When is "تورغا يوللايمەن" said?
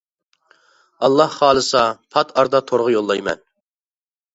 2.69-3.51